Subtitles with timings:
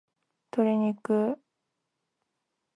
[0.51, 1.39] 鶏肉